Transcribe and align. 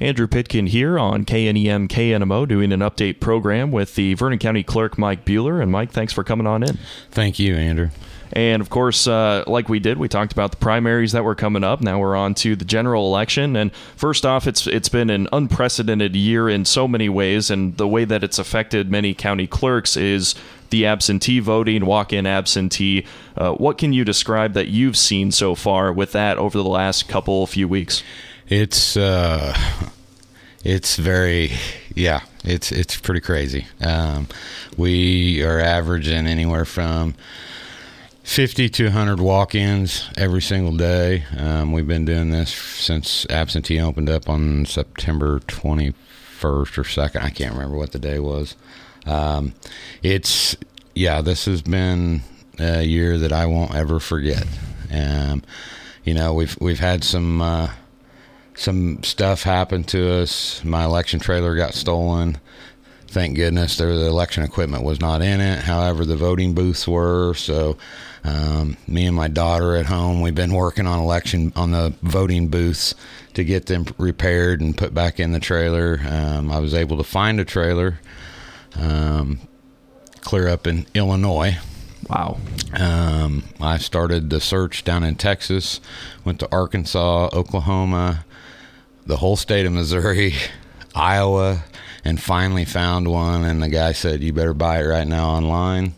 Andrew 0.00 0.26
Pitkin 0.26 0.66
here 0.66 0.98
on 0.98 1.24
KNEM 1.24 1.88
KNMO 1.88 2.48
doing 2.48 2.72
an 2.72 2.80
update 2.80 3.20
program 3.20 3.70
with 3.70 3.94
the 3.94 4.14
Vernon 4.14 4.38
County 4.38 4.62
Clerk 4.62 4.98
Mike 4.98 5.24
Bueller. 5.24 5.62
And 5.62 5.70
Mike, 5.70 5.92
thanks 5.92 6.12
for 6.12 6.24
coming 6.24 6.46
on 6.46 6.62
in. 6.62 6.78
Thank 7.10 7.38
you, 7.38 7.54
Andrew. 7.54 7.90
And 8.32 8.60
of 8.60 8.68
course, 8.68 9.06
uh, 9.06 9.44
like 9.46 9.68
we 9.68 9.78
did, 9.78 9.98
we 9.98 10.08
talked 10.08 10.32
about 10.32 10.50
the 10.50 10.56
primaries 10.56 11.12
that 11.12 11.22
were 11.22 11.36
coming 11.36 11.62
up. 11.62 11.80
Now 11.80 12.00
we're 12.00 12.16
on 12.16 12.34
to 12.36 12.56
the 12.56 12.64
general 12.64 13.06
election. 13.06 13.54
And 13.54 13.72
first 13.96 14.26
off, 14.26 14.48
it's 14.48 14.66
it's 14.66 14.88
been 14.88 15.08
an 15.08 15.28
unprecedented 15.32 16.16
year 16.16 16.48
in 16.48 16.64
so 16.64 16.88
many 16.88 17.08
ways, 17.08 17.48
and 17.50 17.76
the 17.76 17.86
way 17.86 18.04
that 18.04 18.24
it's 18.24 18.38
affected 18.38 18.90
many 18.90 19.14
county 19.14 19.46
clerks 19.46 19.96
is 19.96 20.34
the 20.70 20.84
absentee 20.84 21.38
voting, 21.38 21.86
walk-in 21.86 22.26
absentee. 22.26 23.06
Uh, 23.36 23.52
what 23.52 23.78
can 23.78 23.92
you 23.92 24.04
describe 24.04 24.54
that 24.54 24.66
you've 24.66 24.96
seen 24.96 25.30
so 25.30 25.54
far 25.54 25.92
with 25.92 26.10
that 26.12 26.36
over 26.36 26.58
the 26.58 26.68
last 26.68 27.08
couple 27.08 27.46
few 27.46 27.68
weeks? 27.68 28.02
It's 28.48 28.96
uh, 28.96 29.56
it's 30.64 30.96
very 30.96 31.52
yeah, 31.94 32.20
it's 32.44 32.72
it's 32.72 32.96
pretty 32.98 33.20
crazy. 33.20 33.66
Um, 33.80 34.28
we 34.76 35.42
are 35.42 35.60
averaging 35.60 36.26
anywhere 36.26 36.66
from 36.66 37.14
50 38.24 38.68
to 38.70 38.84
100 38.84 39.20
walk-ins 39.20 40.10
every 40.16 40.42
single 40.42 40.76
day. 40.76 41.24
Um, 41.38 41.72
we've 41.72 41.86
been 41.86 42.04
doing 42.04 42.30
this 42.30 42.52
since 42.52 43.26
absentee 43.30 43.80
opened 43.80 44.10
up 44.10 44.28
on 44.28 44.66
September 44.66 45.40
21st 45.40 45.94
or 46.42 46.64
2nd. 46.64 47.22
I 47.22 47.30
can't 47.30 47.52
remember 47.54 47.76
what 47.76 47.92
the 47.92 47.98
day 47.98 48.18
was. 48.18 48.56
Um, 49.06 49.54
it's 50.02 50.56
yeah, 50.94 51.22
this 51.22 51.46
has 51.46 51.62
been 51.62 52.22
a 52.58 52.82
year 52.82 53.16
that 53.18 53.32
I 53.32 53.46
won't 53.46 53.74
ever 53.74 54.00
forget. 54.00 54.46
Um, 54.92 55.42
you 56.04 56.12
know, 56.12 56.34
we've 56.34 56.56
we've 56.60 56.80
had 56.80 57.04
some 57.04 57.40
uh, 57.40 57.70
some 58.54 59.02
stuff 59.02 59.42
happened 59.42 59.88
to 59.88 60.10
us. 60.14 60.64
My 60.64 60.84
election 60.84 61.20
trailer 61.20 61.56
got 61.56 61.74
stolen 61.74 62.38
thank 63.06 63.36
goodness 63.36 63.76
the 63.76 63.88
election 63.88 64.42
equipment 64.42 64.82
was 64.82 65.00
not 65.00 65.22
in 65.22 65.40
it 65.40 65.60
however 65.60 66.04
the 66.04 66.16
voting 66.16 66.52
booths 66.52 66.88
were 66.88 67.32
so 67.34 67.76
um, 68.24 68.78
me 68.88 69.04
and 69.04 69.14
my 69.14 69.28
daughter 69.28 69.76
at 69.76 69.86
home, 69.86 70.22
we've 70.22 70.34
been 70.34 70.54
working 70.54 70.86
on 70.86 70.98
election 70.98 71.52
on 71.54 71.72
the 71.72 71.94
voting 72.02 72.48
booths 72.48 72.94
to 73.34 73.44
get 73.44 73.66
them 73.66 73.84
repaired 73.98 74.62
and 74.62 74.76
put 74.76 74.94
back 74.94 75.20
in 75.20 75.32
the 75.32 75.40
trailer. 75.40 76.00
Um, 76.08 76.50
I 76.50 76.58
was 76.58 76.72
able 76.72 76.96
to 76.96 77.04
find 77.04 77.38
a 77.38 77.44
trailer 77.44 78.00
um, 78.76 79.40
clear 80.22 80.48
up 80.48 80.66
in 80.66 80.86
Illinois. 80.94 81.58
Wow. 82.08 82.38
Um, 82.72 83.44
I 83.60 83.76
started 83.76 84.30
the 84.30 84.40
search 84.40 84.84
down 84.84 85.04
in 85.04 85.16
Texas, 85.16 85.80
went 86.24 86.40
to 86.40 86.48
Arkansas, 86.50 87.28
Oklahoma, 87.34 88.24
the 89.06 89.16
whole 89.16 89.36
state 89.36 89.66
of 89.66 89.72
Missouri, 89.72 90.34
Iowa, 90.94 91.64
and 92.04 92.20
finally 92.20 92.64
found 92.64 93.08
one. 93.08 93.44
And 93.44 93.62
the 93.62 93.68
guy 93.68 93.92
said, 93.92 94.22
You 94.22 94.32
better 94.32 94.54
buy 94.54 94.80
it 94.80 94.86
right 94.86 95.06
now 95.06 95.30
online 95.30 95.94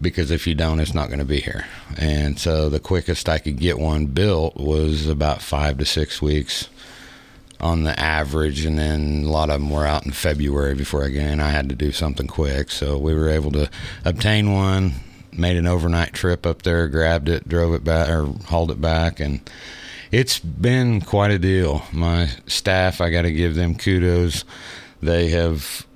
because 0.00 0.30
if 0.30 0.46
you 0.46 0.54
don't, 0.54 0.80
it's 0.80 0.94
not 0.94 1.08
going 1.08 1.18
to 1.18 1.24
be 1.24 1.40
here. 1.40 1.66
And 1.98 2.38
so 2.38 2.68
the 2.68 2.80
quickest 2.80 3.28
I 3.28 3.38
could 3.38 3.58
get 3.58 3.78
one 3.78 4.06
built 4.06 4.56
was 4.56 5.06
about 5.06 5.42
five 5.42 5.78
to 5.78 5.84
six 5.84 6.20
weeks 6.20 6.68
on 7.58 7.84
the 7.84 7.98
average, 7.98 8.66
and 8.66 8.78
then 8.78 9.24
a 9.24 9.30
lot 9.30 9.48
of 9.48 9.60
them 9.60 9.70
were 9.70 9.86
out 9.86 10.04
in 10.04 10.12
February 10.12 10.74
before 10.74 11.04
I. 11.04 11.06
I 11.06 11.50
had 11.50 11.70
to 11.70 11.74
do 11.74 11.90
something 11.90 12.26
quick, 12.26 12.70
so 12.70 12.98
we 12.98 13.14
were 13.14 13.30
able 13.30 13.50
to 13.52 13.70
obtain 14.04 14.52
one. 14.52 14.92
Made 15.32 15.56
an 15.56 15.66
overnight 15.66 16.12
trip 16.12 16.46
up 16.46 16.62
there, 16.62 16.88
grabbed 16.88 17.28
it, 17.28 17.48
drove 17.48 17.74
it 17.74 17.84
back, 17.84 18.08
or 18.08 18.26
hauled 18.46 18.70
it 18.70 18.80
back, 18.80 19.20
and 19.20 19.40
it's 20.10 20.38
been 20.38 21.00
quite 21.00 21.30
a 21.30 21.38
deal. 21.38 21.82
My 21.92 22.28
staff, 22.46 23.00
I 23.00 23.10
got 23.10 23.22
to 23.22 23.32
give 23.32 23.54
them 23.54 23.74
kudos. 23.74 24.44
They 25.02 25.28
have 25.30 25.86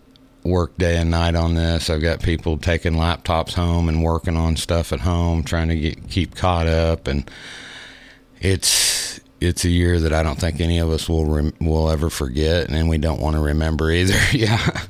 worked 0.44 0.78
day 0.78 0.97
and 0.97 1.11
night 1.11 1.34
on 1.34 1.55
this. 1.55 1.91
I've 1.91 2.03
got 2.03 2.22
people 2.22 2.58
taking 2.58 2.94
laptops 2.94 3.55
home 3.55 3.88
and 3.88 4.03
working 4.03 4.36
on 4.36 4.56
stuff 4.56 4.93
at 4.93 5.00
home, 5.00 5.43
trying 5.43 5.69
to 5.69 5.76
get, 5.76 6.09
keep 6.09 6.34
caught 6.34 6.66
up, 6.66 7.06
and 7.06 7.31
it's 8.41 9.20
it's 9.41 9.65
a 9.65 9.70
year 9.70 9.99
that 10.00 10.12
I 10.12 10.22
don't 10.22 10.38
think 10.38 10.60
any 10.60 10.78
of 10.78 10.91
us 10.91 11.09
will 11.09 11.25
rem- 11.25 11.54
will 11.60 11.91
ever 11.91 12.10
forget, 12.10 12.69
and 12.69 12.88
we 12.88 12.99
don't 12.99 13.20
want 13.20 13.37
to 13.37 13.41
remember 13.41 13.91
either. 13.91 14.19
yeah. 14.32 14.81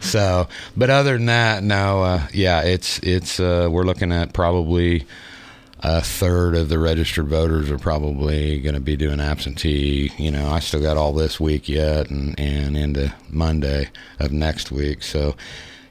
So, 0.00 0.48
but 0.76 0.90
other 0.90 1.16
than 1.16 1.26
that, 1.26 1.62
no. 1.62 2.02
Uh, 2.02 2.26
yeah, 2.32 2.62
it's 2.62 2.98
it's 3.00 3.38
uh, 3.38 3.68
we're 3.70 3.84
looking 3.84 4.12
at 4.12 4.32
probably 4.32 5.06
a 5.82 6.02
third 6.02 6.54
of 6.54 6.68
the 6.68 6.78
registered 6.78 7.26
voters 7.26 7.70
are 7.70 7.78
probably 7.78 8.60
going 8.60 8.74
to 8.74 8.80
be 8.80 8.96
doing 8.96 9.20
absentee. 9.20 10.12
You 10.18 10.30
know, 10.30 10.48
I 10.50 10.60
still 10.60 10.80
got 10.82 10.96
all 10.96 11.12
this 11.12 11.40
week 11.40 11.68
yet, 11.68 12.10
and 12.10 12.38
and 12.38 12.76
into 12.76 13.12
Monday 13.30 13.88
of 14.18 14.30
next 14.30 14.70
week. 14.70 15.02
So 15.02 15.34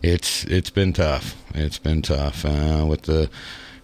it's 0.01 0.45
it's 0.45 0.69
been 0.69 0.93
tough. 0.93 1.35
It's 1.55 1.79
been 1.79 2.01
tough 2.01 2.45
uh, 2.45 2.85
with 2.87 3.03
the 3.03 3.29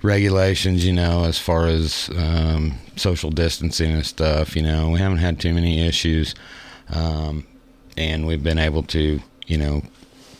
regulations. 0.03 0.85
You 0.85 0.93
know, 0.93 1.25
as 1.25 1.39
far 1.39 1.67
as 1.67 2.09
um, 2.15 2.75
social 2.95 3.31
distancing 3.31 3.91
and 3.91 4.05
stuff. 4.05 4.55
You 4.55 4.61
know, 4.61 4.91
we 4.91 4.99
haven't 4.99 5.17
had 5.19 5.39
too 5.39 5.53
many 5.53 5.85
issues, 5.85 6.35
um, 6.89 7.45
and 7.97 8.27
we've 8.27 8.43
been 8.43 8.59
able 8.59 8.83
to 8.83 9.21
you 9.47 9.57
know 9.57 9.81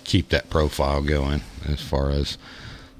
keep 0.03 0.29
that 0.29 0.49
profile 0.49 1.01
going 1.01 1.41
as 1.67 1.81
far 1.81 2.11
as 2.11 2.37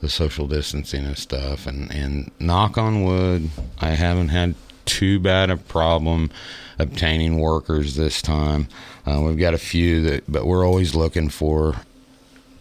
the 0.02 0.10
social 0.10 0.48
distancing 0.48 1.06
and 1.06 1.18
stuff. 1.18 1.68
And, 1.68 1.92
and 1.92 2.32
knock 2.40 2.78
on 2.78 3.04
wood, 3.04 3.50
I 3.80 3.90
haven't 3.92 4.30
had 4.30 4.56
too 4.86 5.20
bad 5.20 5.50
a 5.50 5.58
problem 5.58 6.30
obtaining 6.78 7.40
workers 7.40 7.96
this 7.96 8.22
time. 8.22 8.68
Uh, 9.06 9.22
we've 9.22 9.38
got 9.38 9.54
a 9.54 9.60
few 9.60 10.02
that, 10.02 10.24
but 10.32 10.46
we're 10.46 10.66
always 10.66 10.96
looking 10.96 11.30
for 11.30 11.76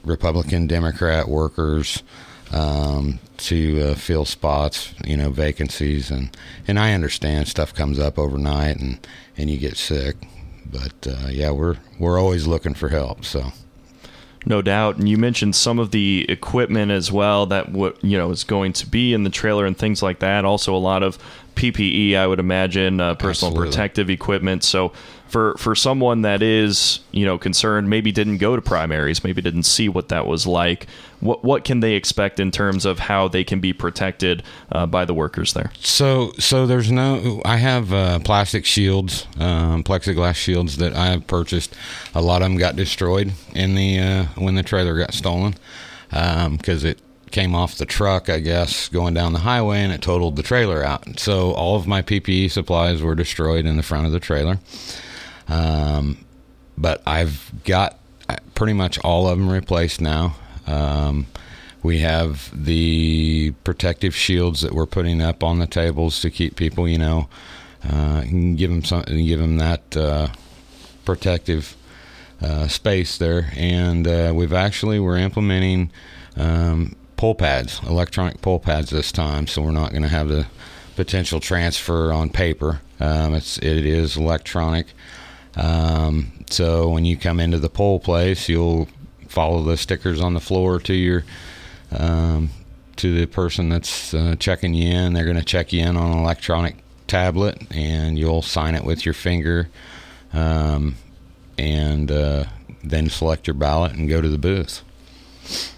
Republican, 0.05 0.67
Democrat 0.67 1.29
workers 1.29 2.03
um, 2.53 3.19
to 3.39 3.81
uh, 3.81 3.95
fill 3.95 4.25
spots, 4.25 4.95
you 5.05 5.17
know, 5.17 5.31
vacancies, 5.31 6.11
and 6.11 6.37
and 6.69 6.79
I 6.79 6.93
understand 6.93 7.49
stuff 7.49 7.75
comes 7.75 7.99
up 7.99 8.19
overnight 8.19 8.77
and 8.77 9.07
and 9.37 9.51
you 9.51 9.59
get 9.59 9.77
sick, 9.77 10.17
but 10.71 11.07
uh, 11.07 11.29
yeah, 11.31 11.51
we're 11.51 11.77
we're 11.99 12.19
always 12.19 12.47
looking 12.47 12.75
for 12.75 12.89
help. 12.89 13.25
So. 13.25 13.53
No 14.47 14.61
doubt. 14.61 14.97
And 14.97 15.09
you 15.09 15.17
mentioned 15.17 15.57
some 15.57 15.79
of 15.79 15.91
the 15.91 16.27
equipment 16.29 16.93
as 16.93 17.11
well 17.11 17.47
that 17.47 17.71
what 17.71 18.03
you 18.05 18.19
know 18.19 18.31
is 18.31 18.45
going 18.45 18.73
to 18.75 18.87
be 18.87 19.15
in 19.15 19.25
the 19.25 19.31
trailer 19.31 19.65
and 19.65 19.77
things 19.77 20.03
like 20.03 20.19
that. 20.19 20.45
Also, 20.45 20.75
a 20.75 20.77
lot 20.77 21.03
of 21.03 21.19
PPE, 21.55 22.17
I 22.17 22.27
would 22.27 22.41
imagine, 22.41 23.01
uh, 23.01 23.15
personal 23.15 23.53
Absolutely. 23.53 23.71
protective 23.71 24.11
equipment. 24.11 24.65
So, 24.65 24.93
for 25.27 25.57
for 25.59 25.75
someone 25.75 26.23
that 26.23 26.43
is 26.43 27.01
you 27.11 27.25
know 27.27 27.39
concerned, 27.39 27.91
maybe 27.91 28.13
didn't 28.13 28.39
go 28.39 28.55
to 28.55 28.63
primaries, 28.63 29.25
maybe 29.25 29.43
didn't 29.43 29.65
see 29.65 29.89
what 29.89 30.09
that 30.09 30.27
was 30.27 30.47
like. 30.47 30.87
What 31.19 31.43
what 31.43 31.65
can 31.65 31.81
they 31.81 31.95
expect 31.95 32.39
in 32.39 32.51
terms 32.51 32.85
of 32.85 33.01
how 33.01 33.27
they 33.27 33.43
can 33.43 33.59
be 33.59 33.73
protected 33.73 34.43
uh, 34.71 34.87
by 34.87 35.05
the 35.05 35.15
workers 35.15 35.53
there? 35.53 35.73
So 35.81 36.33
so 36.39 36.67
there's 36.67 36.93
no. 36.93 37.43
I 37.45 37.57
have 37.57 37.93
uh, 37.93 38.19
plastic 38.21 38.65
shields, 38.65 39.27
um, 39.41 39.83
plexiglass 39.83 40.37
shields 40.37 40.77
that 40.77 40.95
I 40.95 41.07
have 41.07 41.27
purchased. 41.27 41.75
A 42.15 42.21
lot 42.21 42.43
of 42.43 42.49
them 42.49 42.57
got 42.57 42.77
destroyed 42.77 43.33
in 43.55 43.75
the 43.75 43.99
uh, 43.99 44.25
when 44.37 44.55
the 44.55 44.63
trailer 44.63 44.97
got 44.97 45.15
stolen 45.15 45.57
because 46.11 46.85
um, 46.85 46.91
it 46.91 47.01
came 47.35 47.53
off 47.53 47.75
the 47.75 47.85
truck, 47.85 48.31
I 48.31 48.39
guess, 48.39 48.89
going 48.89 49.13
down 49.13 49.33
the 49.33 49.41
highway, 49.41 49.81
and 49.81 49.93
it 49.93 50.01
totaled 50.01 50.37
the 50.37 50.43
trailer 50.45 50.85
out. 50.85 51.19
So 51.19 51.51
all 51.51 51.75
of 51.75 51.85
my 51.85 52.01
PPE 52.01 52.53
supplies 52.53 53.03
were 53.03 53.17
destroyed 53.17 53.67
in 53.67 53.77
the 53.77 53.83
front 53.83 54.07
of 54.07 54.13
the 54.13 54.21
trailer. 54.21 54.61
Um, 55.49 56.25
but 56.79 57.03
I've 57.05 57.51
got 57.65 57.99
pretty 58.55 58.73
much 58.73 59.01
all 59.01 59.27
of 59.29 59.37
them 59.37 59.51
replaced 59.51 60.01
now. 60.01 60.37
Um, 60.69 61.27
we 61.83 61.99
have 61.99 62.51
the 62.55 63.53
protective 63.65 64.15
shields 64.15 64.61
that 64.61 64.73
we're 64.73 64.87
putting 64.87 65.21
up 65.21 65.43
on 65.43 65.59
the 65.59 65.67
tables 65.67 66.21
to 66.21 66.31
keep 66.31 66.55
people, 66.55 66.89
you 66.89 66.99
know, 66.99 67.29
uh, 67.83 68.23
give 68.23 68.71
them 68.71 68.85
some, 68.85 69.03
give 69.07 69.41
them 69.41 69.57
that 69.57 69.97
uh, 69.97 70.29
protective 71.05 71.77
uh, 72.41 72.69
space 72.69 73.19
there. 73.19 73.51
And 73.57 74.07
uh, 74.07 74.33
we've 74.37 74.53
actually 74.53 75.01
we're 75.01 75.19
implementing 75.19 75.91
um, 76.37 76.95
poll 77.17 77.35
pads, 77.35 77.81
electronic 77.87 78.41
poll 78.43 78.59
pads 78.59 78.91
this 78.91 79.13
time, 79.13 79.47
so 79.47 79.63
we're 79.63 79.71
not 79.71 79.91
going 79.91 80.03
to 80.03 80.09
have 80.09 80.29
the 80.29 80.47
potential 80.97 81.41
transfer 81.41 82.13
on 82.13 82.31
paper. 82.31 82.81
Um, 83.01 83.35
it's 83.35 83.59
it 83.59 83.87
is 83.87 84.17
electronic. 84.17 84.87
Um, 85.57 86.45
so 86.51 86.89
when 86.89 87.05
you 87.05 87.17
come 87.17 87.41
into 87.41 87.59
the 87.59 87.69
poll 87.69 88.01
place, 88.01 88.49
you'll 88.49 88.89
follow 89.29 89.63
the 89.63 89.77
stickers 89.77 90.21
on 90.21 90.35
the 90.35 90.41
floor 90.41 90.79
to 90.81 90.95
your 90.95 91.25
um, 91.91 92.51
to 92.97 93.19
the 93.19 93.27
person 93.27 93.69
that's 93.69 94.15
uh, 94.15 94.37
checking 94.39 94.75
you 94.75 94.91
in. 94.91 95.13
They're 95.13 95.25
going 95.25 95.37
to 95.37 95.45
check 95.45 95.73
you 95.73 95.85
in 95.85 95.97
on 95.97 96.13
an 96.13 96.19
electronic 96.19 96.77
tablet, 97.07 97.61
and 97.73 98.19
you'll 98.19 98.43
sign 98.43 98.75
it 98.75 98.85
with 98.85 99.05
your 99.05 99.15
finger, 99.15 99.69
um, 100.33 100.97
and 101.59 102.11
uh, 102.11 102.45
then 102.83 103.09
select 103.09 103.47
your 103.47 103.55
ballot 103.55 103.93
and 103.93 104.09
go 104.09 104.21
to 104.21 104.29
the 104.29 104.39
booth. 104.39 104.83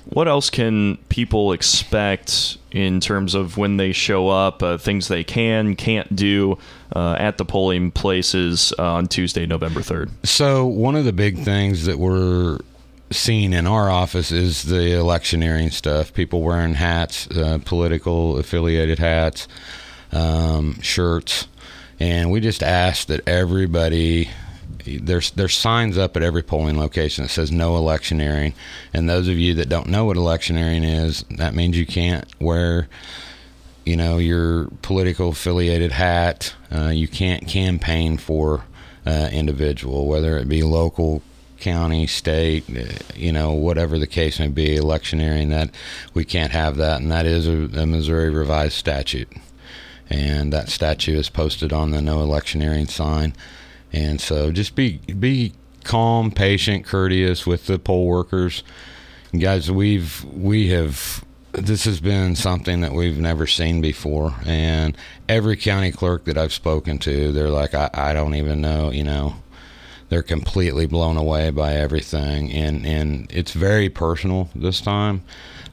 What 0.07 0.29
else 0.29 0.51
can 0.51 0.99
people 1.09 1.53
expect 1.53 2.59
in 2.71 3.01
terms 3.01 3.35
of 3.35 3.57
when 3.57 3.77
they 3.77 3.93
show 3.93 4.29
up, 4.29 4.63
uh, 4.63 4.79
things 4.79 5.09
they 5.09 5.25
can, 5.25 5.75
can't 5.77 6.15
do 6.15 6.59
uh, 6.95 7.17
at 7.19 7.39
the 7.39 7.45
polling 7.45 7.91
places 7.91 8.73
uh, 8.79 8.95
on 8.95 9.09
Tuesday, 9.09 9.47
November 9.47 9.81
3rd? 9.81 10.11
So, 10.25 10.67
one 10.67 10.95
of 10.95 11.05
the 11.05 11.13
big 11.13 11.39
things 11.39 11.87
that 11.87 11.99
we're 11.99 12.59
seeing 13.11 13.53
in 13.53 13.67
our 13.67 13.91
office 13.91 14.33
is 14.33 14.65
the 14.65 14.93
electioneering 14.93 15.71
stuff 15.71 16.13
people 16.13 16.43
wearing 16.43 16.75
hats, 16.75 17.29
uh, 17.31 17.59
political 17.65 18.39
affiliated 18.39 18.99
hats, 18.99 19.49
um, 20.13 20.81
shirts. 20.81 21.49
And 21.99 22.31
we 22.31 22.41
just 22.41 22.63
ask 22.63 23.09
that 23.09 23.27
everybody 23.27 24.29
there's 24.87 25.31
there's 25.33 25.55
signs 25.55 25.99
up 25.99 26.17
at 26.17 26.23
every 26.23 26.43
polling 26.43 26.79
location 26.79 27.25
that 27.25 27.31
says 27.31 27.51
no 27.51 27.77
electioneering. 27.77 28.55
And 28.93 29.09
those 29.09 29.29
of 29.29 29.39
you 29.39 29.55
that 29.55 29.69
don't 29.69 29.89
know 29.89 30.05
what 30.07 30.17
electioneering 30.17 30.85
is, 30.85 31.25
that 31.31 31.55
means 31.55 31.77
you 31.77 31.87
can't 31.87 32.25
wear, 32.41 32.89
you 33.85 33.97
know, 33.97 34.19
your 34.19 34.69
political 34.83 35.31
affiliated 35.31 35.93
hat. 35.93 36.55
Uh, 36.73 36.89
you 36.89 37.09
can't 37.09 37.47
campaign 37.47 38.17
for 38.17 38.65
uh, 39.05 39.29
individual, 39.33 40.07
whether 40.07 40.39
it 40.39 40.49
be 40.49 40.63
local, 40.63 41.23
county, 41.59 42.07
state, 42.07 42.65
uh, 42.71 42.93
you 43.15 43.33
know, 43.33 43.53
whatever 43.53 43.99
the 43.99 44.07
case 44.07 44.39
may 44.39 44.49
be, 44.49 44.77
electioneering. 44.77 45.49
That 45.49 45.71
we 46.15 46.25
can't 46.25 46.53
have 46.53 46.77
that, 46.77 47.01
and 47.01 47.11
that 47.11 47.27
is 47.27 47.47
a, 47.47 47.81
a 47.81 47.87
Missouri 47.87 48.31
revised 48.31 48.75
statute. 48.75 49.29
And 50.09 50.53
that 50.53 50.69
statute 50.69 51.19
is 51.19 51.29
posted 51.29 51.73
on 51.73 51.91
the 51.91 52.01
no 52.01 52.21
electioneering 52.21 52.87
sign. 52.87 53.35
And 53.93 54.21
so 54.21 54.51
just 54.51 54.75
be 54.75 54.99
be 54.99 55.53
calm, 55.85 56.31
patient, 56.31 56.85
courteous 56.85 57.47
with 57.47 57.67
the 57.67 57.79
poll 57.79 58.07
workers. 58.07 58.63
And 59.33 59.41
guys, 59.41 59.71
we've 59.71 60.25
we 60.25 60.69
have 60.69 61.25
this 61.53 61.85
has 61.85 62.01
been 62.01 62.37
something 62.37 62.81
that 62.83 62.93
we've 62.93 63.19
never 63.19 63.47
seen 63.47 63.81
before 63.81 64.35
and 64.45 64.97
every 65.29 65.57
county 65.57 65.91
clerk 65.91 66.25
that 66.27 66.37
I've 66.37 66.53
spoken 66.53 66.99
to, 66.99 67.33
they're 67.33 67.49
like 67.49 67.75
I, 67.75 67.89
I 67.95 68.13
don't 68.13 68.35
even 68.35 68.61
know, 68.61 68.91
you 68.91 69.05
know. 69.05 69.37
They're 70.09 70.23
completely 70.23 70.87
blown 70.87 71.17
away 71.17 71.51
by 71.51 71.75
everything 71.75 72.53
and, 72.53 72.87
and 72.87 73.27
it's 73.33 73.53
very 73.53 73.89
personal 73.89 74.51
this 74.55 74.81
time. 74.81 75.25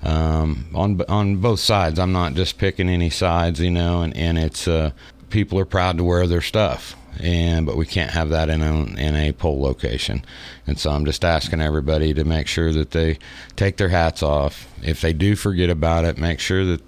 Um, 0.02 0.66
on 0.74 1.00
on 1.08 1.38
both 1.38 1.60
sides. 1.60 2.00
I'm 2.00 2.12
not 2.12 2.34
just 2.34 2.58
picking 2.58 2.90
any 2.90 3.10
sides, 3.10 3.60
you 3.60 3.72
know, 3.72 4.02
and, 4.02 4.16
and 4.18 4.38
it's 4.38 4.68
uh, 4.68 4.92
people 5.30 5.60
are 5.60 5.66
proud 5.66 5.98
to 5.98 6.04
wear 6.04 6.28
their 6.28 6.42
stuff 6.42 6.96
and 7.20 7.66
but 7.66 7.78
we 7.78 7.86
can't 7.86 8.12
have 8.12 8.30
that 8.30 8.50
in 8.50 8.62
a, 8.62 8.84
in 9.00 9.16
a 9.16 9.32
poll 9.34 9.62
location. 9.62 10.24
And 10.68 10.80
so 10.80 10.92
I'm 10.92 11.06
just 11.06 11.24
asking 11.24 11.62
everybody 11.62 12.14
to 12.14 12.24
make 12.24 12.48
sure 12.48 12.72
that 12.74 12.92
they 12.92 13.20
take 13.56 13.78
their 13.78 13.90
hats 13.90 14.24
off. 14.24 14.68
If 14.82 15.02
they 15.02 15.14
do 15.14 15.36
forget 15.36 15.70
about 15.70 16.06
it, 16.06 16.18
make 16.18 16.40
sure 16.40 16.66
that 16.66 16.82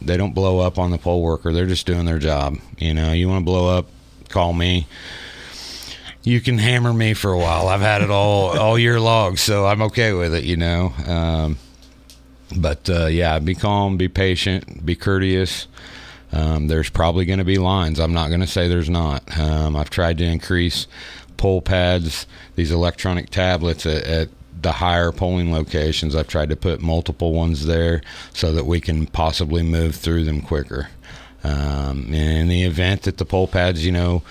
they 0.00 0.16
don't 0.16 0.34
blow 0.34 0.60
up 0.60 0.78
on 0.78 0.90
the 0.90 0.98
poll 0.98 1.22
worker. 1.22 1.52
They're 1.52 1.66
just 1.66 1.86
doing 1.86 2.04
their 2.04 2.18
job. 2.18 2.58
You 2.78 2.94
know, 2.94 3.12
you 3.12 3.28
want 3.28 3.42
to 3.42 3.44
blow 3.44 3.68
up, 3.68 3.86
call 4.28 4.52
me. 4.52 4.86
You 6.24 6.40
can 6.40 6.58
hammer 6.58 6.92
me 6.92 7.14
for 7.14 7.32
a 7.32 7.38
while. 7.38 7.68
I've 7.68 7.80
had 7.80 8.02
it 8.02 8.10
all 8.10 8.56
all 8.56 8.78
year 8.78 9.00
long, 9.00 9.36
so 9.36 9.66
I'm 9.66 9.82
okay 9.82 10.12
with 10.12 10.34
it. 10.34 10.44
You 10.44 10.56
know, 10.56 10.92
um, 11.06 11.58
but 12.56 12.88
uh, 12.88 13.06
yeah, 13.06 13.38
be 13.40 13.54
calm, 13.54 13.96
be 13.96 14.08
patient, 14.08 14.84
be 14.86 14.94
courteous. 14.94 15.66
Um, 16.32 16.68
there's 16.68 16.90
probably 16.90 17.24
going 17.24 17.38
to 17.38 17.44
be 17.44 17.58
lines. 17.58 18.00
I'm 18.00 18.14
not 18.14 18.28
going 18.28 18.40
to 18.40 18.46
say 18.46 18.68
there's 18.68 18.90
not. 18.90 19.38
Um, 19.38 19.76
I've 19.76 19.90
tried 19.90 20.18
to 20.18 20.24
increase 20.24 20.86
poll 21.36 21.60
pads, 21.60 22.26
these 22.56 22.70
electronic 22.70 23.30
tablets 23.30 23.84
at, 23.84 24.04
at 24.04 24.28
the 24.60 24.72
higher 24.72 25.12
polling 25.12 25.52
locations. 25.52 26.14
I've 26.14 26.28
tried 26.28 26.48
to 26.50 26.56
put 26.56 26.80
multiple 26.80 27.32
ones 27.32 27.66
there 27.66 28.00
so 28.32 28.52
that 28.52 28.64
we 28.64 28.80
can 28.80 29.06
possibly 29.06 29.62
move 29.62 29.94
through 29.94 30.24
them 30.24 30.40
quicker. 30.40 30.88
Um, 31.44 32.14
in 32.14 32.48
the 32.48 32.62
event 32.62 33.02
that 33.02 33.18
the 33.18 33.24
poll 33.24 33.48
pads, 33.48 33.84
you 33.84 33.90
know, 33.92 34.22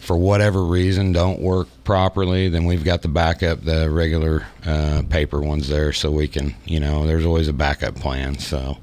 for 0.00 0.16
whatever 0.16 0.64
reason 0.64 1.12
don't 1.12 1.38
work 1.38 1.68
properly, 1.84 2.48
then 2.48 2.64
we've 2.64 2.82
got 2.82 3.02
the 3.02 3.08
backup, 3.08 3.60
the 3.60 3.88
regular 3.90 4.46
uh, 4.64 5.02
paper 5.08 5.40
ones 5.40 5.68
there, 5.68 5.92
so 5.92 6.10
we 6.10 6.26
can, 6.26 6.54
you 6.64 6.80
know, 6.80 7.06
there's 7.06 7.26
always 7.26 7.46
a 7.46 7.52
backup 7.52 7.94
plan. 7.94 8.38
So, 8.38 8.78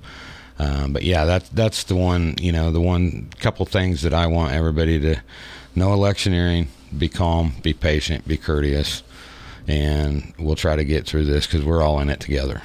um, 0.59 0.93
but 0.93 1.03
yeah, 1.03 1.25
that's 1.25 1.49
that's 1.49 1.83
the 1.83 1.95
one. 1.95 2.35
You 2.39 2.51
know, 2.51 2.71
the 2.71 2.81
one 2.81 3.29
couple 3.39 3.65
things 3.65 4.01
that 4.03 4.13
I 4.13 4.27
want 4.27 4.53
everybody 4.53 4.99
to 5.01 5.21
know: 5.75 5.93
electioneering, 5.93 6.67
be 6.97 7.09
calm, 7.09 7.53
be 7.61 7.73
patient, 7.73 8.27
be 8.27 8.37
courteous, 8.37 9.03
and 9.67 10.33
we'll 10.39 10.55
try 10.55 10.75
to 10.75 10.85
get 10.85 11.05
through 11.05 11.25
this 11.25 11.45
because 11.45 11.65
we're 11.65 11.81
all 11.81 11.99
in 11.99 12.09
it 12.09 12.19
together. 12.19 12.61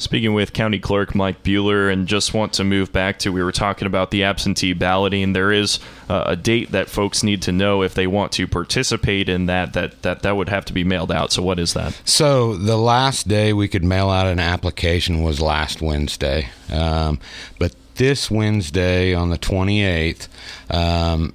Speaking 0.00 0.32
with 0.32 0.52
County 0.52 0.78
Clerk 0.78 1.16
Mike 1.16 1.42
Bueller, 1.42 1.92
and 1.92 2.06
just 2.06 2.32
want 2.32 2.52
to 2.52 2.62
move 2.62 2.92
back 2.92 3.18
to 3.18 3.32
we 3.32 3.42
were 3.42 3.50
talking 3.50 3.84
about 3.84 4.12
the 4.12 4.22
absentee 4.22 4.72
balloting. 4.72 5.32
There 5.32 5.50
is 5.50 5.80
uh, 6.08 6.22
a 6.24 6.36
date 6.36 6.70
that 6.70 6.88
folks 6.88 7.24
need 7.24 7.42
to 7.42 7.52
know 7.52 7.82
if 7.82 7.94
they 7.94 8.06
want 8.06 8.30
to 8.32 8.46
participate 8.46 9.28
in 9.28 9.46
that. 9.46 9.72
That 9.72 10.00
that 10.02 10.22
that 10.22 10.36
would 10.36 10.48
have 10.50 10.64
to 10.66 10.72
be 10.72 10.84
mailed 10.84 11.10
out. 11.10 11.32
So 11.32 11.42
what 11.42 11.58
is 11.58 11.74
that? 11.74 12.00
So 12.04 12.56
the 12.56 12.76
last 12.76 13.26
day 13.26 13.52
we 13.52 13.66
could 13.66 13.82
mail 13.82 14.08
out 14.08 14.28
an 14.28 14.38
application 14.38 15.20
was 15.20 15.40
last 15.40 15.82
Wednesday, 15.82 16.48
um, 16.70 17.18
but 17.58 17.74
this 17.96 18.30
Wednesday 18.30 19.14
on 19.14 19.30
the 19.30 19.38
twenty 19.38 19.82
eighth. 19.82 20.28
Um, 20.70 21.34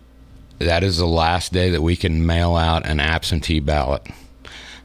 that 0.59 0.83
is 0.83 0.97
the 0.97 1.07
last 1.07 1.51
day 1.51 1.71
that 1.71 1.81
we 1.81 1.97
can 1.97 2.25
mail 2.25 2.55
out 2.55 2.85
an 2.85 3.01
absentee 3.01 3.59
ballot. 3.59 4.07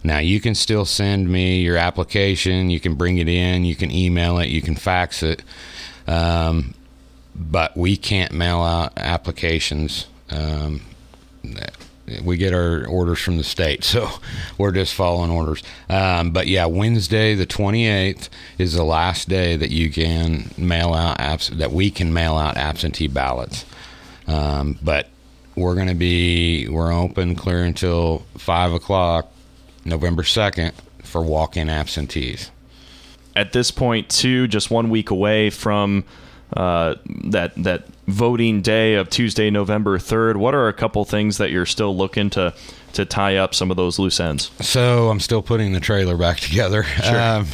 Now, 0.04 0.18
you 0.18 0.40
can 0.40 0.54
still 0.54 0.84
send 0.84 1.28
me 1.28 1.60
your 1.60 1.76
application, 1.76 2.70
you 2.70 2.80
can 2.80 2.94
bring 2.94 3.18
it 3.18 3.28
in, 3.28 3.64
you 3.64 3.74
can 3.74 3.90
email 3.90 4.38
it, 4.38 4.48
you 4.48 4.62
can 4.62 4.76
fax 4.76 5.22
it, 5.22 5.42
um, 6.06 6.74
but 7.34 7.76
we 7.76 7.96
can't 7.96 8.32
mail 8.32 8.60
out 8.60 8.92
applications. 8.96 10.06
Um, 10.30 10.82
we 12.22 12.36
get 12.36 12.54
our 12.54 12.86
orders 12.86 13.20
from 13.20 13.36
the 13.36 13.44
state, 13.44 13.84
so 13.84 14.08
we're 14.56 14.72
just 14.72 14.94
following 14.94 15.30
orders. 15.30 15.62
Um, 15.88 16.30
but 16.30 16.46
yeah, 16.46 16.66
Wednesday 16.66 17.34
the 17.34 17.46
28th 17.46 18.28
is 18.56 18.74
the 18.74 18.84
last 18.84 19.28
day 19.28 19.56
that 19.56 19.70
you 19.70 19.90
can 19.90 20.50
mail 20.56 20.94
out 20.94 21.20
abs- 21.20 21.48
that 21.48 21.72
we 21.72 21.90
can 21.90 22.12
mail 22.12 22.36
out 22.36 22.56
absentee 22.56 23.08
ballots. 23.08 23.64
Um, 24.26 24.78
but 24.82 25.08
we're 25.56 25.74
going 25.74 25.88
to 25.88 25.94
be 25.94 26.68
we're 26.68 26.92
open 26.92 27.34
clear 27.34 27.64
until 27.64 28.24
five 28.36 28.72
o'clock 28.72 29.32
November 29.84 30.22
2nd 30.22 30.72
for 31.02 31.22
walk 31.22 31.56
in 31.56 31.68
absentees. 31.68 32.50
At 33.34 33.52
this 33.52 33.70
point, 33.70 34.08
too, 34.08 34.48
just 34.48 34.70
one 34.70 34.90
week 34.90 35.10
away 35.10 35.50
from 35.50 36.04
uh, 36.54 36.96
that 37.24 37.54
that 37.56 37.86
voting 38.06 38.62
day 38.62 38.94
of 38.94 39.10
Tuesday, 39.10 39.50
November 39.50 39.98
3rd, 39.98 40.36
what 40.36 40.54
are 40.54 40.68
a 40.68 40.72
couple 40.72 41.04
things 41.04 41.38
that 41.38 41.50
you're 41.50 41.66
still 41.66 41.96
looking 41.96 42.30
to 42.30 42.54
to 42.94 43.04
tie 43.04 43.36
up 43.36 43.54
some 43.54 43.70
of 43.70 43.76
those 43.76 43.98
loose 43.98 44.18
ends? 44.18 44.50
So 44.60 45.10
I'm 45.10 45.20
still 45.20 45.42
putting 45.42 45.72
the 45.72 45.80
trailer 45.80 46.16
back 46.16 46.40
together. 46.40 46.82
Sure. 46.82 47.20
Um, 47.20 47.46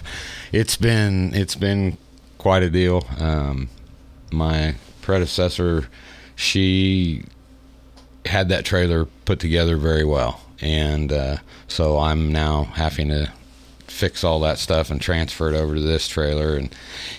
it's 0.52 0.76
been 0.76 1.34
it's 1.34 1.54
been 1.54 1.98
quite 2.38 2.62
a 2.62 2.70
deal. 2.70 3.06
Um, 3.18 3.68
my 4.30 4.76
predecessor, 5.02 5.88
she 6.36 7.24
had 8.26 8.48
that 8.48 8.64
trailer 8.64 9.04
put 9.26 9.38
together 9.38 9.76
very 9.76 10.04
well 10.04 10.40
and 10.60 11.12
uh, 11.12 11.36
so 11.68 11.98
I'm 11.98 12.32
now 12.32 12.64
having 12.64 13.08
to 13.08 13.32
fix 13.94 14.24
all 14.24 14.40
that 14.40 14.58
stuff 14.58 14.90
and 14.90 15.00
transfer 15.00 15.48
it 15.52 15.56
over 15.56 15.74
to 15.74 15.80
this 15.80 16.08
trailer. 16.08 16.56
And 16.56 16.74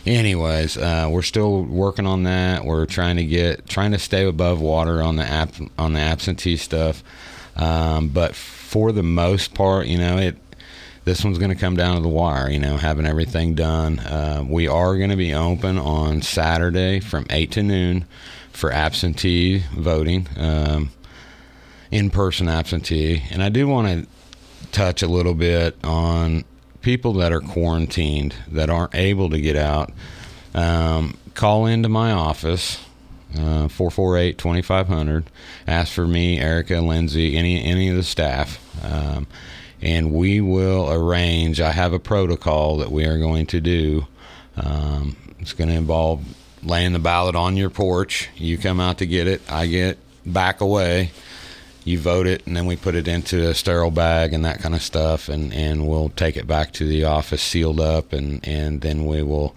anyways, 0.05 0.77
uh, 0.77 1.07
we're 1.09 1.21
still 1.21 1.63
working 1.63 2.05
on 2.05 2.23
that. 2.23 2.65
We're 2.65 2.85
trying 2.85 3.15
to 3.15 3.23
get 3.23 3.67
trying 3.67 3.91
to 3.91 3.99
stay 3.99 4.25
above 4.25 4.61
water 4.61 5.01
on 5.01 5.15
the 5.15 5.23
app 5.23 5.53
on 5.79 5.93
the 5.93 5.99
absentee 5.99 6.57
stuff. 6.57 7.03
Um, 7.55 8.09
but 8.09 8.35
for 8.35 8.91
the 8.91 9.03
most 9.03 9.53
part, 9.53 9.87
you 9.87 9.97
know, 9.97 10.17
it 10.17 10.35
this 11.05 11.23
one's 11.23 11.37
going 11.37 11.51
to 11.51 11.55
come 11.55 11.77
down 11.77 11.95
to 11.95 12.01
the 12.01 12.09
wire. 12.09 12.49
You 12.49 12.59
know, 12.59 12.77
having 12.77 13.05
everything 13.05 13.55
done. 13.55 13.99
Uh, 13.99 14.43
we 14.47 14.67
are 14.67 14.97
going 14.97 15.11
to 15.11 15.15
be 15.15 15.33
open 15.33 15.77
on 15.77 16.21
Saturday 16.21 16.99
from 16.99 17.25
eight 17.29 17.51
to 17.51 17.63
noon 17.63 18.05
for 18.51 18.71
absentee 18.71 19.63
voting. 19.73 20.27
Um, 20.37 20.91
in 21.91 22.09
person 22.09 22.47
absentee. 22.47 23.23
And 23.31 23.43
I 23.43 23.49
do 23.49 23.67
want 23.67 23.87
to 23.87 24.07
touch 24.71 25.01
a 25.01 25.07
little 25.07 25.33
bit 25.33 25.75
on 25.83 26.43
people 26.81 27.13
that 27.13 27.31
are 27.31 27.41
quarantined 27.41 28.35
that 28.47 28.69
aren't 28.69 28.93
able 28.93 29.29
to 29.29 29.39
get 29.39 29.55
out. 29.55 29.91
Um, 30.53 31.17
call 31.33 31.65
into 31.65 31.89
my 31.89 32.11
office. 32.11 32.79
Uh, 33.33 33.67
448 33.67 34.37
2500 34.37 35.25
ask 35.67 35.91
for 35.91 36.07
me 36.07 36.39
erica 36.39 36.79
lindsay 36.79 37.35
any 37.35 37.61
any 37.61 37.89
of 37.89 37.97
the 37.97 38.03
staff 38.03 38.61
um, 38.85 39.27
and 39.81 40.13
we 40.13 40.39
will 40.39 40.89
arrange 40.89 41.59
i 41.59 41.71
have 41.71 41.91
a 41.91 41.99
protocol 41.99 42.77
that 42.77 42.89
we 42.93 43.03
are 43.03 43.19
going 43.19 43.45
to 43.45 43.59
do 43.59 44.07
um, 44.55 45.17
it's 45.39 45.51
going 45.51 45.67
to 45.67 45.75
involve 45.75 46.23
laying 46.63 46.93
the 46.93 46.99
ballot 46.99 47.35
on 47.35 47.57
your 47.57 47.69
porch 47.69 48.29
you 48.37 48.57
come 48.57 48.79
out 48.79 48.99
to 48.99 49.05
get 49.05 49.27
it 49.27 49.41
i 49.51 49.67
get 49.67 49.97
back 50.25 50.61
away 50.61 51.11
you 51.85 51.99
vote 51.99 52.27
it, 52.27 52.45
and 52.45 52.57
then 52.57 52.65
we 52.65 52.75
put 52.75 52.95
it 52.95 53.07
into 53.07 53.47
a 53.47 53.53
sterile 53.53 53.91
bag 53.91 54.33
and 54.33 54.43
that 54.43 54.59
kind 54.59 54.75
of 54.75 54.81
stuff, 54.81 55.29
and, 55.29 55.53
and 55.53 55.87
we'll 55.87 56.09
take 56.09 56.35
it 56.35 56.47
back 56.47 56.73
to 56.73 56.85
the 56.85 57.05
office 57.05 57.41
sealed 57.41 57.79
up, 57.79 58.11
and, 58.11 58.45
and 58.45 58.81
then 58.81 59.05
we 59.05 59.21
will 59.23 59.55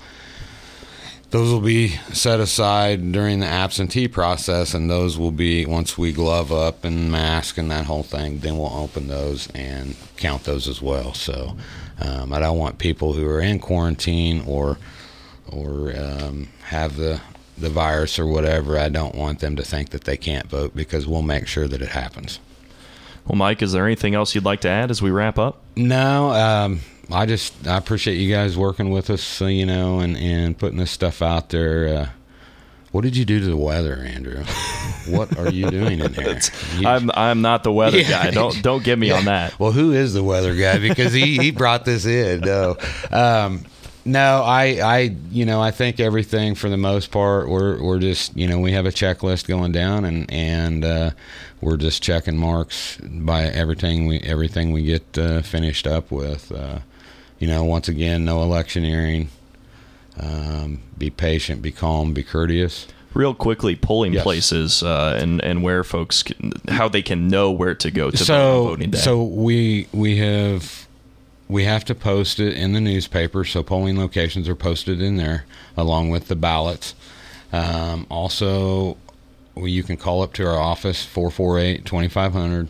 those 1.31 1.53
will 1.53 1.61
be 1.61 1.89
set 2.13 2.41
aside 2.41 3.13
during 3.13 3.41
the 3.41 3.47
absentee 3.47 4.09
process, 4.09 4.73
and 4.73 4.89
those 4.89 5.19
will 5.19 5.31
be 5.31 5.67
once 5.67 5.99
we 5.99 6.11
glove 6.11 6.51
up 6.51 6.85
and 6.85 7.13
mask 7.13 7.59
and 7.59 7.71
that 7.71 7.85
whole 7.85 8.03
thing. 8.03 8.39
Then 8.39 8.57
we'll 8.57 8.73
open 8.73 9.09
those 9.09 9.49
and 9.51 9.95
count 10.17 10.45
those 10.45 10.67
as 10.67 10.81
well. 10.81 11.13
So 11.13 11.55
um, 12.01 12.33
I 12.33 12.39
don't 12.39 12.57
want 12.57 12.79
people 12.79 13.13
who 13.13 13.29
are 13.29 13.41
in 13.41 13.59
quarantine 13.59 14.43
or 14.47 14.79
or 15.51 15.95
um, 15.97 16.49
have 16.65 16.97
the 16.97 17.21
the 17.61 17.71
virus 17.71 18.19
or 18.19 18.27
whatever. 18.27 18.79
I 18.79 18.89
don't 18.89 19.15
want 19.15 19.41
them 19.41 19.57
to 19.57 19.63
think 19.63 19.91
that 19.91 20.05
they 20.05 20.17
can't 20.17 20.47
vote 20.47 20.75
because 20.75 21.07
we'll 21.07 21.23
make 21.23 21.47
sure 21.47 21.69
that 21.69 21.83
it 21.83 21.91
happens. 21.91 22.41
Well, 23.27 23.37
Mike, 23.37 23.61
is 23.61 23.73
there 23.73 23.85
anything 23.85 24.15
else 24.15 24.35
you'd 24.35 24.45
like 24.45 24.63
to 24.63 24.69
add 24.69 24.91
as 24.91 25.03
we 25.03 25.11
wrap 25.11 25.39
up? 25.39 25.61
No. 25.77 26.31
Um, 26.31 26.81
I 27.11 27.27
just 27.27 27.67
I 27.67 27.77
appreciate 27.77 28.17
you 28.17 28.33
guys 28.33 28.57
working 28.57 28.91
with 28.91 29.11
us, 29.11 29.41
you 29.41 29.67
know, 29.67 30.01
and 30.01 30.17
and 30.17 30.57
putting 30.57 30.79
this 30.79 30.91
stuff 30.91 31.23
out 31.23 31.51
there. 31.51 31.89
Uh, 31.89 32.09
what 32.91 33.03
did 33.03 33.17
you 33.17 33.25
do 33.25 33.39
to 33.41 33.47
the 33.47 33.57
weather, 33.57 33.97
Andrew? 33.97 34.43
what 35.09 35.37
are 35.39 35.51
you 35.51 35.71
doing 35.71 36.01
in 36.01 36.13
here? 36.15 36.41
You, 36.77 36.89
I'm 36.89 37.11
I'm 37.15 37.43
not 37.43 37.65
the 37.65 37.73
weather 37.73 37.99
yeah, 37.99 38.25
guy. 38.25 38.31
Don't 38.31 38.63
don't 38.63 38.83
get 38.83 38.99
me 38.99 39.09
yeah. 39.09 39.19
on 39.19 39.25
that. 39.27 39.59
Well, 39.59 39.73
who 39.73 39.93
is 39.93 40.15
the 40.15 40.23
weather 40.23 40.55
guy? 40.55 40.79
Because 40.79 41.13
he 41.13 41.37
he 41.37 41.51
brought 41.51 41.85
this 41.85 42.07
in. 42.07 42.41
No, 42.41 42.77
um, 43.11 43.65
no, 44.05 44.43
I 44.43 44.65
I 44.83 45.17
you 45.31 45.45
know 45.45 45.61
I 45.61 45.71
think 45.71 46.01
everything 46.01 46.55
for 46.55 46.69
the 46.69 46.77
most 46.77 47.11
part 47.11 47.49
we're 47.49 47.83
we're 47.83 47.99
just 47.99 48.37
you 48.37 48.47
know 48.47 48.59
we 48.59 48.73
have 48.73 48.87
a 48.87 48.91
checklist 48.91 49.47
going 49.47 49.73
down 49.73 50.05
and 50.05 50.31
and 50.33 50.85
uh, 50.85 51.11
we're 51.61 51.77
just 51.77 52.03
checking 52.03 52.37
marks 52.37 52.99
by 53.03 53.45
everything 53.45 54.07
we 54.07 54.21
everything 54.21 54.73
we 54.73 54.83
get 54.83 55.19
uh, 55.19 55.43
finished 55.43 55.87
up 55.87 56.11
with. 56.11 56.51
Uh, 56.53 56.81
you 57.39 57.47
know, 57.47 57.65
once 57.65 57.89
again, 57.89 58.25
no 58.25 58.43
electioneering. 58.43 59.29
Um, 60.21 60.81
be 60.97 61.11
patient, 61.11 61.63
be 61.63 61.71
calm, 61.71 62.13
be 62.13 62.25
courteous. 62.25 62.89
Real 63.15 63.35
quickly, 63.35 63.77
polling 63.77 64.13
yes. 64.15 64.23
places 64.23 64.83
uh, 64.83 65.19
and 65.21 65.43
and 65.43 65.63
where 65.63 65.85
folks 65.85 66.23
can, 66.23 66.53
how 66.69 66.89
they 66.89 67.03
can 67.03 67.29
know 67.29 67.51
where 67.51 67.75
to 67.77 67.91
go 67.91 68.11
to 68.11 68.17
so, 68.17 68.65
voting 68.65 68.91
day. 68.91 68.99
So 68.99 69.23
we 69.23 69.87
we 69.93 70.19
have 70.19 70.88
we 71.49 71.65
have 71.65 71.85
to 71.87 71.95
post 71.95 72.39
it 72.39 72.55
in 72.55 72.73
the 72.73 72.81
newspaper. 72.81 73.45
So 73.45 73.63
polling 73.63 73.99
locations 73.99 74.49
are 74.49 74.55
posted 74.55 75.01
in 75.01 75.17
there 75.17 75.47
along 75.77 76.11
with 76.11 76.29
the 76.29 76.37
ballots. 76.37 76.95
Um, 77.53 78.07
also, 78.11 78.99
you 79.57 79.83
can 79.83 79.97
call 79.97 80.23
up 80.23 80.35
to 80.35 80.47
our 80.47 80.59
office 80.59 81.05
448 81.05 81.85
2500 81.85 82.69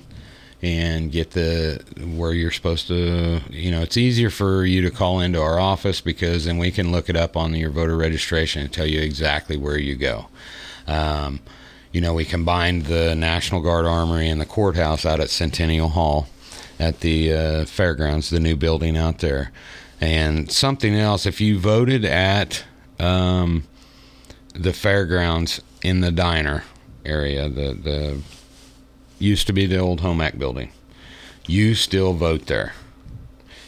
and 0.60 1.12
get 1.12 1.32
the 1.32 1.80
where 2.16 2.32
you're 2.32 2.50
supposed 2.50 2.88
to 2.88 3.40
you 3.48 3.70
know 3.70 3.80
it's 3.80 3.96
easier 3.96 4.30
for 4.30 4.64
you 4.64 4.82
to 4.82 4.90
call 4.90 5.20
into 5.20 5.40
our 5.40 5.60
office 5.60 6.00
because 6.00 6.46
then 6.46 6.58
we 6.58 6.70
can 6.72 6.90
look 6.90 7.08
it 7.08 7.14
up 7.14 7.36
on 7.36 7.54
your 7.54 7.70
voter 7.70 7.96
registration 7.96 8.62
and 8.62 8.72
tell 8.72 8.86
you 8.86 9.00
exactly 9.00 9.56
where 9.56 9.78
you 9.78 9.94
go 9.94 10.26
um, 10.88 11.38
you 11.92 12.00
know 12.00 12.12
we 12.12 12.24
combined 12.24 12.86
the 12.86 13.14
national 13.14 13.60
guard 13.60 13.86
armory 13.86 14.28
and 14.28 14.40
the 14.40 14.46
courthouse 14.46 15.06
out 15.06 15.20
at 15.20 15.30
centennial 15.30 15.90
hall 15.90 16.26
at 16.78 17.00
the 17.00 17.32
uh, 17.32 17.64
fairgrounds 17.64 18.30
the 18.30 18.40
new 18.40 18.56
building 18.56 18.96
out 18.96 19.18
there 19.18 19.50
and 20.00 20.50
something 20.50 20.94
else 20.94 21.26
if 21.26 21.40
you 21.40 21.58
voted 21.58 22.04
at 22.04 22.64
um, 23.00 23.64
the 24.52 24.72
fairgrounds 24.72 25.60
in 25.82 26.00
the 26.00 26.12
diner 26.12 26.64
area 27.04 27.48
the 27.48 27.72
the 27.74 28.22
used 29.18 29.46
to 29.46 29.52
be 29.52 29.66
the 29.66 29.78
old 29.78 30.00
Home 30.00 30.20
Ec 30.20 30.38
building. 30.38 30.70
You 31.46 31.74
still 31.74 32.12
vote 32.14 32.46
there. 32.46 32.74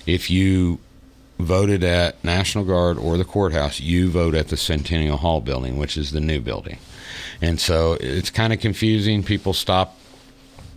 If 0.07 0.31
you 0.31 0.79
voted 1.39 1.83
at 1.83 2.23
National 2.23 2.65
Guard 2.65 2.99
or 2.99 3.17
the 3.17 3.25
courthouse, 3.25 3.81
you 3.81 4.11
vote 4.11 4.35
at 4.35 4.49
the 4.49 4.57
Centennial 4.57 5.17
Hall 5.17 5.41
building, 5.41 5.79
which 5.79 5.97
is 5.97 6.11
the 6.11 6.21
new 6.21 6.41
building. 6.41 6.79
And 7.41 7.59
so 7.59 7.97
it's 8.01 8.31
kind 8.31 8.53
of 8.53 8.61
confusing. 8.61 9.23
People 9.23 9.53
stop 9.53 9.97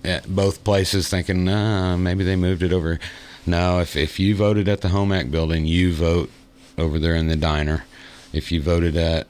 at 0.04 0.34
both 0.34 0.64
places 0.64 1.10
thinking, 1.10 1.46
nah, 1.46 1.96
maybe 1.98 2.24
they 2.24 2.36
moved 2.36 2.64
it 2.64 2.74
over. 2.74 3.00
No, 3.46 3.80
if, 3.80 3.96
if 3.96 4.20
you 4.20 4.36
voted 4.36 4.68
at 4.68 4.82
the 4.82 4.90
Home 4.90 5.12
Ec 5.12 5.30
building, 5.32 5.66
you 5.66 5.94
vote 5.94 6.30
over 6.78 7.00
there 7.00 7.16
in 7.16 7.28
the 7.28 7.36
diner. 7.36 7.86
If 8.32 8.52
you 8.52 8.62
voted 8.62 8.96
at 8.96 9.28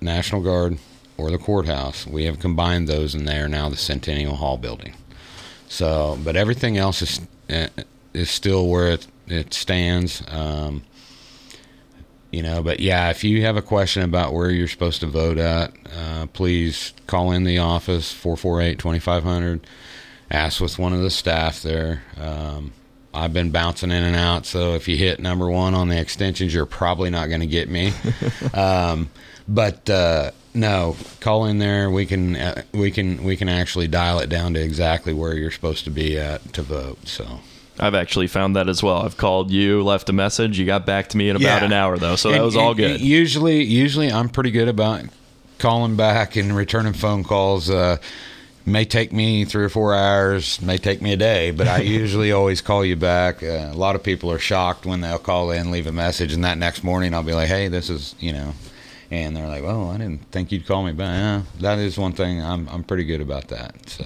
National 0.00 0.42
Guard 0.42 0.78
or 1.16 1.30
the 1.30 1.38
courthouse. 1.38 2.06
We 2.06 2.24
have 2.24 2.38
combined 2.38 2.88
those, 2.88 3.14
and 3.14 3.26
they 3.26 3.38
are 3.38 3.48
now 3.48 3.68
the 3.68 3.76
Centennial 3.76 4.36
Hall 4.36 4.58
building. 4.58 4.94
So, 5.68 6.18
but 6.22 6.36
everything 6.36 6.76
else 6.76 7.02
is 7.02 7.20
eh, 7.48 7.68
is 8.12 8.30
still 8.30 8.68
where 8.68 8.88
it 8.88 9.06
it 9.26 9.54
stands. 9.54 10.22
Um, 10.28 10.84
you 12.30 12.42
know, 12.42 12.62
but 12.62 12.80
yeah, 12.80 13.10
if 13.10 13.22
you 13.22 13.42
have 13.42 13.56
a 13.56 13.62
question 13.62 14.02
about 14.02 14.32
where 14.32 14.50
you're 14.50 14.68
supposed 14.68 15.00
to 15.00 15.06
vote 15.06 15.38
at, 15.38 15.72
uh, 15.96 16.26
please 16.32 16.92
call 17.06 17.30
in 17.30 17.44
the 17.44 17.58
office 17.58 18.12
448-2500. 18.12 19.60
Ask 20.34 20.60
with 20.60 20.80
one 20.80 20.92
of 20.92 21.00
the 21.00 21.10
staff 21.10 21.62
there. 21.62 22.02
Um, 22.18 22.72
I've 23.14 23.32
been 23.32 23.50
bouncing 23.50 23.92
in 23.92 24.02
and 24.02 24.16
out, 24.16 24.46
so 24.46 24.74
if 24.74 24.88
you 24.88 24.96
hit 24.96 25.20
number 25.20 25.48
one 25.48 25.74
on 25.74 25.88
the 25.88 25.96
extensions, 25.96 26.52
you're 26.52 26.66
probably 26.66 27.08
not 27.08 27.28
going 27.28 27.40
to 27.40 27.46
get 27.46 27.68
me. 27.68 27.92
um, 28.54 29.10
but 29.46 29.88
uh, 29.88 30.32
no, 30.52 30.96
call 31.20 31.44
in 31.44 31.58
there. 31.58 31.88
We 31.88 32.04
can 32.04 32.34
uh, 32.34 32.62
we 32.72 32.90
can 32.90 33.22
we 33.22 33.36
can 33.36 33.48
actually 33.48 33.86
dial 33.86 34.18
it 34.18 34.28
down 34.28 34.54
to 34.54 34.60
exactly 34.60 35.14
where 35.14 35.36
you're 35.36 35.52
supposed 35.52 35.84
to 35.84 35.90
be 35.90 36.18
at 36.18 36.52
to 36.54 36.62
vote. 36.62 37.06
So. 37.06 37.40
I've 37.76 37.94
actually 37.96 38.28
found 38.28 38.54
that 38.54 38.68
as 38.68 38.84
well. 38.84 39.02
I've 39.02 39.16
called 39.16 39.50
you, 39.50 39.82
left 39.82 40.08
a 40.08 40.12
message. 40.12 40.60
You 40.60 40.64
got 40.64 40.86
back 40.86 41.08
to 41.08 41.16
me 41.16 41.28
in 41.28 41.34
about 41.34 41.62
yeah. 41.62 41.64
an 41.64 41.72
hour 41.72 41.98
though, 41.98 42.14
so 42.14 42.30
and, 42.30 42.38
that 42.38 42.44
was 42.44 42.56
all 42.56 42.72
good. 42.72 43.00
Usually, 43.00 43.64
usually 43.64 44.12
I'm 44.12 44.28
pretty 44.28 44.52
good 44.52 44.68
about 44.68 45.02
calling 45.58 45.96
back 45.96 46.36
and 46.36 46.54
returning 46.54 46.92
phone 46.92 47.24
calls. 47.24 47.68
Uh, 47.70 47.98
may 48.66 48.84
take 48.84 49.12
me 49.12 49.44
three 49.44 49.64
or 49.64 49.68
four 49.68 49.94
hours, 49.94 50.60
may 50.60 50.78
take 50.78 51.02
me 51.02 51.12
a 51.12 51.16
day, 51.16 51.50
but 51.50 51.68
I 51.68 51.78
usually 51.82 52.32
always 52.32 52.60
call 52.60 52.84
you 52.84 52.96
back. 52.96 53.42
Uh, 53.42 53.70
a 53.70 53.74
lot 53.74 53.96
of 53.96 54.02
people 54.02 54.30
are 54.30 54.38
shocked 54.38 54.86
when 54.86 55.00
they'll 55.00 55.18
call 55.18 55.50
in, 55.50 55.70
leave 55.70 55.86
a 55.86 55.92
message, 55.92 56.32
and 56.32 56.44
that 56.44 56.58
next 56.58 56.82
morning 56.84 57.14
I'll 57.14 57.22
be 57.22 57.34
like, 57.34 57.48
"Hey, 57.48 57.68
this 57.68 57.90
is 57.90 58.14
you 58.18 58.32
know." 58.32 58.54
and 59.10 59.36
they're 59.36 59.46
like, 59.46 59.62
"Oh, 59.62 59.90
I 59.90 59.98
didn't 59.98 60.30
think 60.30 60.50
you'd 60.50 60.66
call 60.66 60.84
me 60.84 60.92
back." 60.92 61.14
Yeah, 61.14 61.42
that 61.60 61.78
is 61.78 61.98
one 61.98 62.12
thing 62.12 62.42
I'm 62.42 62.68
I'm 62.68 62.82
pretty 62.84 63.04
good 63.04 63.20
about 63.20 63.48
that. 63.48 63.88
So. 63.88 64.04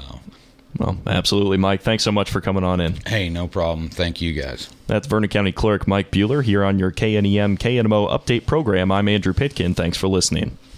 Well, 0.78 0.98
absolutely, 1.06 1.56
Mike. 1.56 1.82
Thanks 1.82 2.04
so 2.04 2.12
much 2.12 2.30
for 2.30 2.40
coming 2.40 2.62
on 2.62 2.80
in. 2.80 2.98
Hey, 3.06 3.30
no 3.30 3.48
problem. 3.48 3.88
Thank 3.88 4.20
you, 4.20 4.32
guys. 4.32 4.68
That's 4.86 5.06
Vernon 5.06 5.28
County 5.28 5.50
Clerk 5.50 5.88
Mike 5.88 6.10
Bueller 6.10 6.44
here 6.44 6.62
on 6.62 6.78
your 6.78 6.92
KNEM 6.92 7.58
KNMO 7.58 8.08
update 8.10 8.46
program. 8.46 8.92
I'm 8.92 9.08
Andrew 9.08 9.32
Pitkin. 9.32 9.74
Thanks 9.74 9.96
for 9.96 10.08
listening. 10.08 10.58